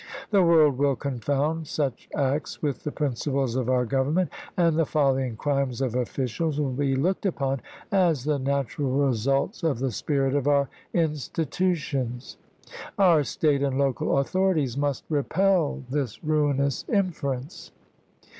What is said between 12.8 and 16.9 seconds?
Our State and local authorities must repel this ruinous